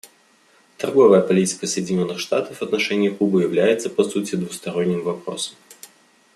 [0.79, 5.55] Торговая политика Соединенных Штатов в отношении Кубы является, по сути, двусторонним вопросом.